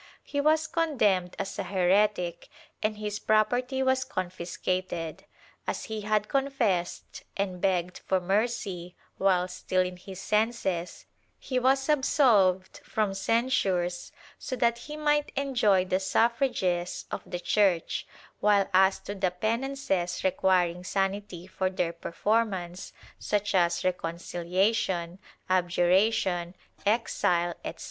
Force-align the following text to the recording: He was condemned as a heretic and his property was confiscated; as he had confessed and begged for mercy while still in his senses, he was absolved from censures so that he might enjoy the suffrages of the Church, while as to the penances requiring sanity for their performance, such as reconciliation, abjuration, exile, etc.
He 0.23 0.41
was 0.41 0.65
condemned 0.65 1.35
as 1.37 1.59
a 1.59 1.63
heretic 1.63 2.49
and 2.81 2.97
his 2.97 3.19
property 3.19 3.83
was 3.83 4.03
confiscated; 4.03 5.25
as 5.67 5.83
he 5.83 6.01
had 6.01 6.27
confessed 6.27 7.21
and 7.37 7.61
begged 7.61 7.99
for 8.07 8.19
mercy 8.19 8.95
while 9.19 9.47
still 9.47 9.81
in 9.83 9.97
his 9.97 10.19
senses, 10.19 11.05
he 11.37 11.59
was 11.59 11.87
absolved 11.87 12.79
from 12.83 13.13
censures 13.13 14.11
so 14.39 14.55
that 14.55 14.79
he 14.89 14.97
might 14.97 15.31
enjoy 15.35 15.85
the 15.85 15.99
suffrages 15.99 17.05
of 17.11 17.21
the 17.23 17.39
Church, 17.39 18.07
while 18.39 18.67
as 18.73 18.97
to 19.01 19.13
the 19.13 19.29
penances 19.29 20.23
requiring 20.23 20.83
sanity 20.83 21.45
for 21.45 21.69
their 21.69 21.93
performance, 21.93 22.91
such 23.19 23.53
as 23.53 23.83
reconciliation, 23.85 25.19
abjuration, 25.47 26.55
exile, 26.87 27.53
etc. 27.63 27.79